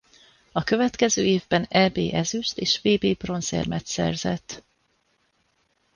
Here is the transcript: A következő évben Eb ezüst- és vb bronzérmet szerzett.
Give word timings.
A 0.51 0.63
következő 0.63 1.25
évben 1.25 1.65
Eb 1.69 1.97
ezüst- 2.11 2.57
és 2.57 2.79
vb 2.83 3.17
bronzérmet 3.17 3.85
szerzett. 3.85 4.63